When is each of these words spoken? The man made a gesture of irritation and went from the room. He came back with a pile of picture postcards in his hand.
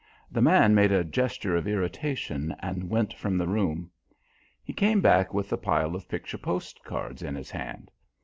The 0.31 0.41
man 0.41 0.73
made 0.73 0.91
a 0.91 1.03
gesture 1.03 1.55
of 1.55 1.67
irritation 1.67 2.55
and 2.57 2.89
went 2.89 3.13
from 3.13 3.37
the 3.37 3.47
room. 3.47 3.91
He 4.63 4.73
came 4.73 4.99
back 4.99 5.31
with 5.31 5.53
a 5.53 5.57
pile 5.57 5.95
of 5.95 6.09
picture 6.09 6.39
postcards 6.39 7.21
in 7.21 7.35
his 7.35 7.51
hand. 7.51 7.91